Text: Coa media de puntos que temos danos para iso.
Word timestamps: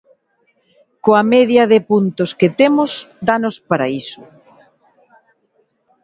Coa 1.03 1.21
media 1.33 1.63
de 1.71 1.79
puntos 1.89 2.29
que 2.39 2.49
temos 2.59 2.91
danos 3.29 3.55
para 3.69 3.85
iso. 4.01 4.21